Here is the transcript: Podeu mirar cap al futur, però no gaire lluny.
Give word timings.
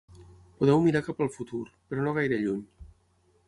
Podeu 0.61 0.81
mirar 0.85 1.03
cap 1.09 1.21
al 1.27 1.31
futur, 1.37 1.61
però 1.93 2.07
no 2.09 2.17
gaire 2.19 2.43
lluny. 2.45 2.65